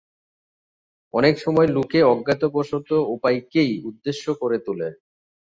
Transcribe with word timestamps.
অনেক 1.13 1.35
সময় 1.37 1.69
লোকে 1.75 1.99
অজ্ঞতাবশত 2.13 2.89
উপায়কেই 3.15 3.71
উদ্দেশ্য 3.89 4.25
করে 4.41 4.57
তোলে। 4.65 4.89